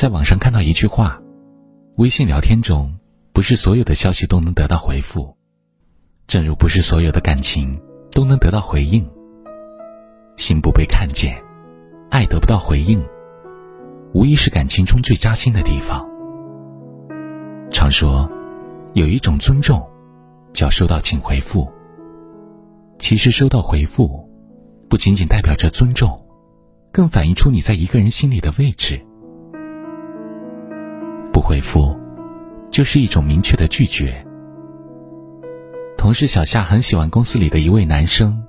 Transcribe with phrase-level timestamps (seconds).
[0.00, 1.20] 在网上看到一句话：
[1.96, 2.90] 微信聊天中，
[3.34, 5.36] 不是所有的消息都能得到回复，
[6.26, 7.78] 正如不是所有的感情
[8.10, 9.06] 都能得到回应。
[10.38, 11.36] 心不被看见，
[12.08, 13.04] 爱得不到回应，
[14.14, 16.08] 无疑是感情中最扎心的地方。
[17.70, 18.26] 常说，
[18.94, 19.86] 有一种尊重，
[20.54, 21.70] 叫收到请回复。
[22.98, 24.26] 其实收到回复，
[24.88, 26.24] 不仅仅代表着尊重，
[26.90, 28.98] 更反映出你在一个人心里的位置。
[31.40, 31.98] 不回复，
[32.70, 34.22] 就是一种明确的拒绝。
[35.96, 38.44] 同事小夏很喜欢公司里的一位男生，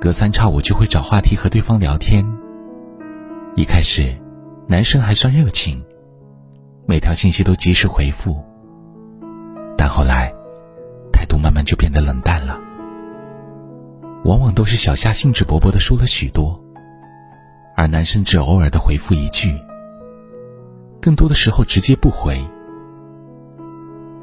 [0.00, 2.24] 隔三差五就会找话题和对方聊天。
[3.56, 4.16] 一开始，
[4.68, 5.84] 男生还算热情，
[6.86, 8.40] 每条信息都及时回复，
[9.76, 10.32] 但后来，
[11.12, 12.56] 态度慢慢就变得冷淡了。
[14.24, 16.56] 往往都是小夏兴致勃勃的说了许多，
[17.76, 19.58] 而男生只偶尔的回复一句。
[21.04, 22.42] 更多的时候直接不回。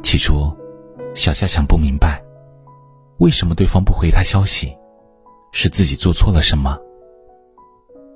[0.02, 0.52] 起初，
[1.14, 2.19] 小夏想不明白，
[3.19, 4.75] 为什么对方不回他消息，
[5.52, 6.75] 是自己做错了什么，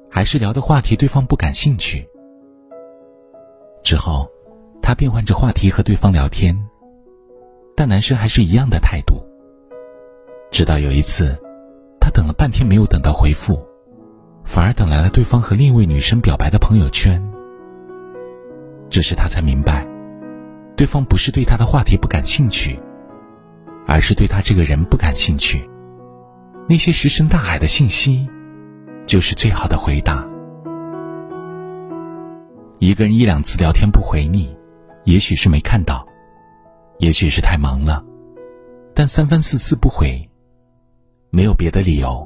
[0.10, 2.10] 还是聊的话题对方不感兴趣？
[3.84, 4.28] 之后，
[4.82, 6.58] 他变换着话题和对方聊天，
[7.76, 9.24] 但男生还是一样的态度。
[10.50, 11.38] 直到有一次，
[12.02, 13.64] 他等了半天没有等到回复，
[14.44, 17.22] 反而等来了对方和另一位女生表白的朋友圈。
[18.96, 19.86] 这时他才明白，
[20.78, 22.80] 对方不是对他的话题不感兴趣，
[23.86, 25.70] 而是对他这个人不感兴趣。
[26.70, 28.26] 那些石沉大海的信息，
[29.06, 30.26] 就是最好的回答。
[32.80, 34.56] 一个人一两次聊天不回你，
[35.04, 36.08] 也许是没看到，
[37.00, 38.02] 也许是太忙了，
[38.94, 40.26] 但三番四次不回，
[41.32, 42.26] 没有别的理由，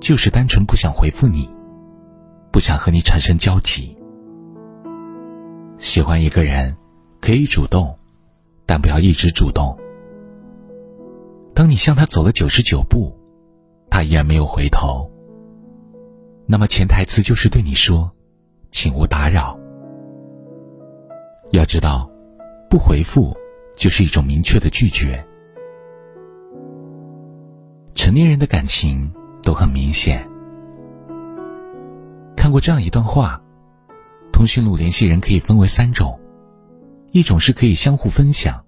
[0.00, 1.52] 就是单纯不想回复你，
[2.52, 3.96] 不想和你产生交集。
[5.78, 6.76] 喜欢一个人，
[7.20, 7.96] 可以主动，
[8.66, 9.76] 但不要一直主动。
[11.54, 13.16] 当你向他走了九十九步，
[13.90, 15.10] 他依然没有回头，
[16.46, 18.10] 那么潜台词就是对你说
[18.72, 19.58] ：“请勿打扰。”
[21.52, 22.10] 要知道，
[22.68, 23.36] 不回复
[23.76, 25.24] 就是一种明确的拒绝。
[27.94, 29.12] 成年人的感情
[29.42, 30.28] 都很明显。
[32.36, 33.40] 看过这样一段话。
[34.44, 36.20] 通讯录联系人可以分为三种，
[37.12, 38.62] 一种是可以相互分享、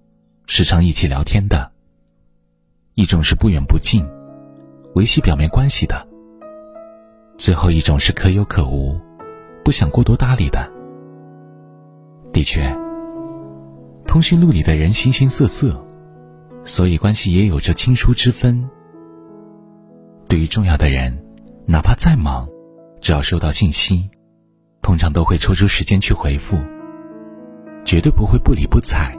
[0.47, 1.69] 时常一起聊天的；
[2.95, 4.03] 一种是不远不近、
[4.95, 5.95] 维系表面关系的；
[7.37, 8.99] 最后一种是可有可无、
[9.63, 10.67] 不想过多搭理的。
[12.33, 12.75] 的确，
[14.07, 15.79] 通讯录里的人形形色色，
[16.63, 18.67] 所以关系也有着亲疏之分。
[20.27, 21.23] 对于重要的人，
[21.67, 22.49] 哪怕再忙，
[22.99, 24.09] 只要收到信息。
[24.81, 26.57] 通常都会抽出时间去回复，
[27.83, 29.17] 绝对不会不理不睬。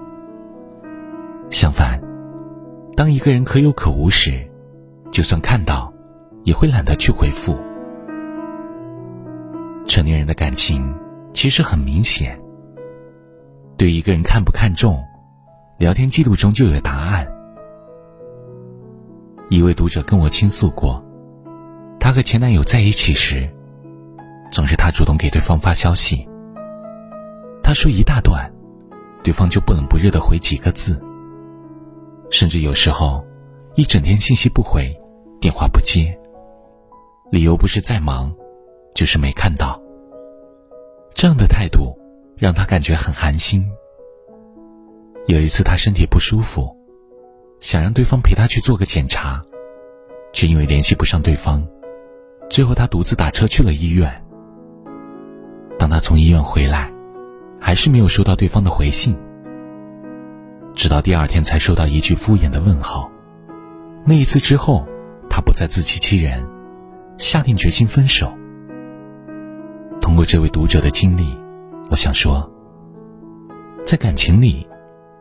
[1.50, 2.00] 相反，
[2.96, 4.46] 当一个人可有可无时，
[5.10, 5.92] 就算看到，
[6.44, 7.58] 也会懒得去回复。
[9.86, 10.94] 成年人的感情
[11.32, 12.38] 其实很明显，
[13.76, 15.02] 对一个人看不看重，
[15.78, 17.26] 聊天记录中就有答案。
[19.48, 21.02] 一位读者跟我倾诉过，
[21.98, 23.48] 她和前男友在一起时。
[24.50, 26.28] 总是他主动给对方发消息，
[27.62, 28.50] 他说一大段，
[29.22, 31.00] 对方就不冷不热的回几个字，
[32.31, 33.25] 甚至有时候
[33.75, 34.94] 一整天信息不回，
[35.41, 36.19] 电话不接，
[37.31, 38.34] 理由不是在忙，
[38.94, 39.81] 就是没看到。
[41.14, 41.97] 这样的态度
[42.37, 43.64] 让他感觉很寒心。
[45.26, 46.75] 有一次他身体不舒服，
[47.58, 49.42] 想让对方陪他去做个检查，
[50.32, 51.66] 却因为联系不上对方，
[52.48, 54.10] 最后他独自打车去了医院。
[55.78, 56.92] 当他从医院回来，
[57.60, 59.16] 还是没有收到对方的回信。
[60.74, 63.10] 直到第二天才收到一句敷衍的问候。
[64.04, 64.86] 那一次之后，
[65.28, 66.46] 他不再自欺欺人，
[67.16, 68.32] 下定决心分手。
[70.00, 71.36] 通过这位读者的经历，
[71.90, 72.50] 我想说，
[73.84, 74.66] 在感情里，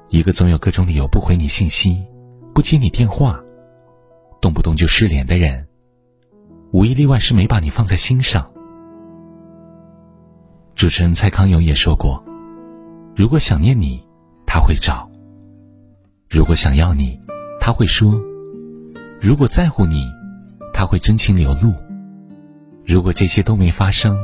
[0.10, 2.04] 一个总有各种理由不回你信息、
[2.54, 3.40] 不接你电话、
[4.40, 5.68] 动不动就失联的人，
[6.72, 8.50] 无一例外是没把你放在心上。
[10.78, 12.24] 主持人蔡康永也说过
[13.18, 14.00] ：“如果想念你，
[14.46, 15.10] 他会找；
[16.30, 17.20] 如果想要你，
[17.60, 18.12] 他会说；
[19.20, 20.06] 如果在乎你，
[20.72, 21.74] 他会真情流露；
[22.86, 24.16] 如果这些都没发生，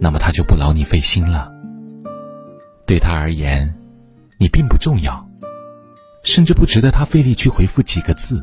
[0.00, 1.52] 那么他就不劳你费心了。
[2.86, 3.74] 对他而言，
[4.38, 5.22] 你并不重要，
[6.22, 8.42] 甚至不值得他费力去回复几个字。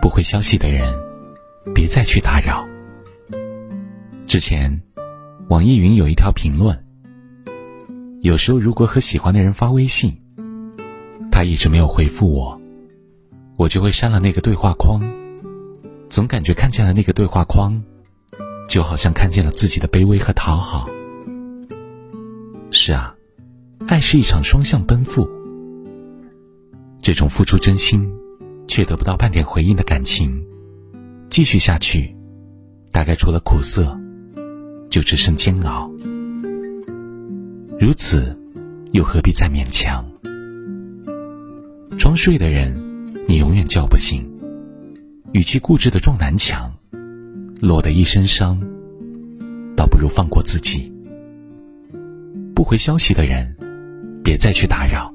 [0.00, 0.94] 不回消息的人，
[1.74, 2.64] 别再去打扰。”
[4.32, 4.80] 之前，
[5.50, 6.86] 网易云有一条评论：
[8.22, 10.16] 有时候如果和喜欢的人发微信，
[11.30, 12.58] 他一直没有回复我，
[13.58, 15.02] 我就会删了那个对话框。
[16.08, 17.78] 总感觉看见了那个对话框，
[18.66, 20.88] 就好像看见了自己的卑微和讨好。
[22.70, 23.14] 是啊，
[23.86, 25.28] 爱是一场双向奔赴。
[27.02, 28.10] 这种付出真心，
[28.66, 30.42] 却得不到半点回应的感情，
[31.28, 32.16] 继续下去，
[32.92, 33.94] 大概除了苦涩，
[34.92, 35.90] 就只剩煎熬。
[37.80, 38.38] 如此，
[38.90, 40.04] 又何必再勉强？
[41.96, 42.78] 装睡的人，
[43.26, 44.20] 你永远叫不醒；
[45.32, 46.70] 与其固执的撞南墙，
[47.58, 48.60] 落得一身伤，
[49.74, 50.92] 倒不如放过自己。
[52.54, 53.56] 不回消息的人，
[54.22, 55.10] 别再去打扰。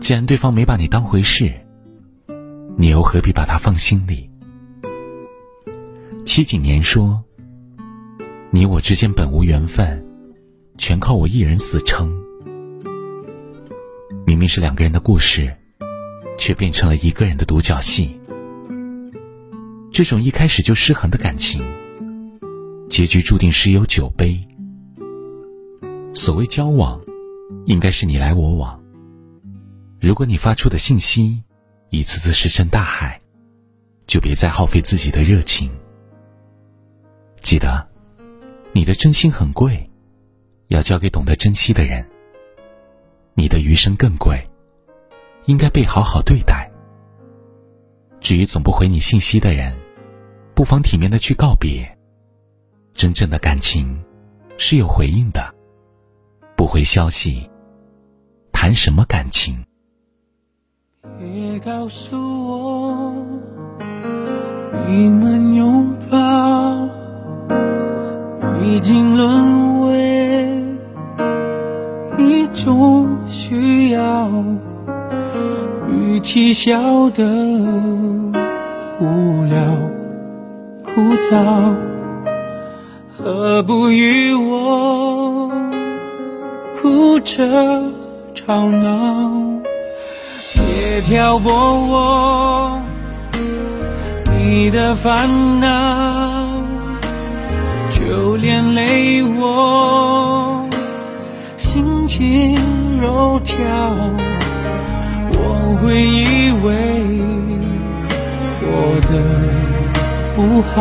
[0.00, 1.52] 既然对方没把你当回事，
[2.76, 4.28] 你又何必把他放心里？
[6.24, 7.22] 七景年说
[8.50, 10.04] ：“你我之间本无缘分，
[10.78, 12.10] 全靠我一人死撑。”
[14.26, 15.54] 明明是两个人的故事，
[16.38, 18.18] 却变成了一个人的独角戏。
[19.90, 21.62] 这种一开始就失衡的感情，
[22.88, 24.38] 结局注定十有九悲。
[26.14, 27.00] 所谓交往，
[27.66, 28.80] 应该是你来我往。
[30.00, 31.42] 如果你发出的信息
[31.90, 33.20] 一次次石沉大海，
[34.06, 35.70] 就别再耗费自己的热情。
[37.40, 37.87] 记得，
[38.72, 39.88] 你的真心很贵，
[40.68, 42.06] 要交给懂得珍惜的人。
[43.34, 44.44] 你的余生更贵，
[45.46, 46.70] 应该被好好对待。
[48.20, 49.74] 至于总不回你信息的人，
[50.54, 51.88] 不妨体面的去告别。
[52.94, 53.96] 真正的感情
[54.58, 55.54] 是有回应的，
[56.56, 57.48] 不回消息，
[58.52, 59.56] 谈什么感情？
[61.18, 63.14] 别告诉我，
[64.88, 66.18] 你们拥抱
[68.70, 70.46] 已经沦为
[72.18, 74.30] 一种需要，
[75.88, 77.24] 与其笑得
[79.00, 79.58] 无聊
[80.84, 81.00] 枯
[81.30, 81.74] 燥，
[83.16, 85.50] 何不与我
[86.78, 87.82] 哭着
[88.34, 89.30] 吵闹？
[90.54, 92.78] 别挑拨我
[94.36, 95.26] 你的烦
[95.58, 95.66] 恼，
[98.08, 100.66] 就连累我
[101.58, 102.56] 心情
[103.02, 103.58] 肉跳。
[105.30, 106.72] 我会以为
[108.62, 108.66] 过
[109.10, 109.12] 得
[110.34, 110.78] 不好，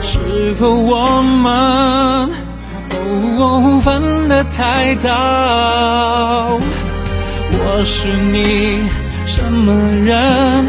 [0.00, 2.30] 是否我们
[3.40, 5.10] 哦分得太早？
[7.52, 8.88] 我是你
[9.26, 10.64] 什么人，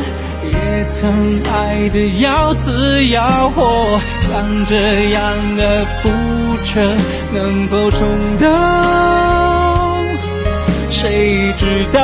[0.81, 6.09] 也曾爱得要死要活，像这样的付
[6.65, 6.79] 出
[7.31, 9.95] 能否重到？
[10.89, 11.99] 谁知道？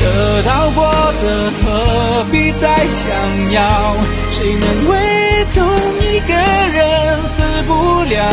[0.00, 0.90] 得到过
[1.22, 3.04] 的何必再想
[3.52, 3.94] 要？
[4.32, 5.62] 谁能为同
[6.00, 8.24] 一个人死不了，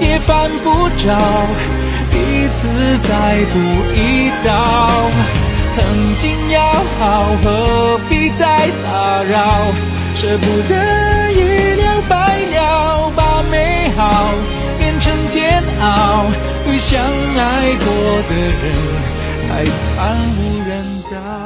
[0.00, 1.14] 也犯不着？
[2.10, 2.66] 彼此
[3.02, 3.58] 再补
[3.94, 4.50] 一刀，
[5.76, 5.84] 曾
[6.16, 9.36] 经要好，何必再打扰？
[10.14, 10.74] 舍不得
[11.32, 12.16] 一了百
[12.54, 14.30] 了，把美好
[14.78, 16.24] 变成煎熬，
[16.64, 17.86] 对相爱过
[18.26, 18.64] 的人
[19.46, 20.72] 太惨无人
[21.12, 21.45] 道。